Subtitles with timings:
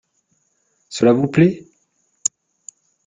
[0.89, 1.63] Cela vous plait?